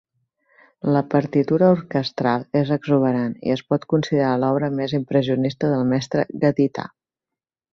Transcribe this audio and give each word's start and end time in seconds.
La 0.95 1.01
partitura 1.09 1.67
orquestral 1.73 2.47
és 2.61 2.71
exuberant 2.77 3.35
i 3.49 3.53
es 3.57 3.63
pot 3.73 3.87
considerar 3.93 4.33
l'obra 4.45 4.71
més 4.81 4.97
impressionista 5.03 5.71
del 5.75 5.89
mestre 5.95 6.25
gadità. 6.47 6.89